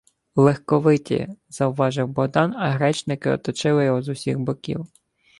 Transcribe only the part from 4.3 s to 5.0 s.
боків: